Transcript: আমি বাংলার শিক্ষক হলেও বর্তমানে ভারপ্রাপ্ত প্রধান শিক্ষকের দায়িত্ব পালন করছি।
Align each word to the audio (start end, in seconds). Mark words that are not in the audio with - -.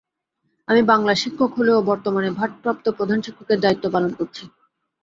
আমি 0.67 0.81
বাংলার 0.87 1.21
শিক্ষক 1.23 1.51
হলেও 1.55 1.87
বর্তমানে 1.89 2.29
ভারপ্রাপ্ত 2.39 2.85
প্রধান 2.97 3.19
শিক্ষকের 3.25 3.59
দায়িত্ব 3.61 3.85
পালন 3.93 4.11
করছি। 4.19 4.43